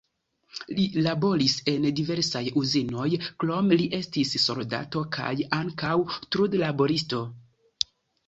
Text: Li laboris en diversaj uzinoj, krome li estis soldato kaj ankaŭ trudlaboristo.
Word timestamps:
Li 0.77 0.83
laboris 1.07 1.53
en 1.73 1.83
diversaj 1.99 2.41
uzinoj, 2.61 3.05
krome 3.43 3.77
li 3.81 3.85
estis 3.99 4.33
soldato 4.45 5.03
kaj 5.17 5.33
ankaŭ 5.61 5.93
trudlaboristo. 6.37 7.21